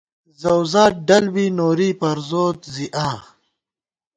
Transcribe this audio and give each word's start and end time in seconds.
زَؤزات 0.41 0.93
ڈل 1.07 1.25
بی 1.33 1.45
نوری 1.57 1.89
پروزوت، 1.99 2.59
زی 2.73 2.85
آں 3.07 3.17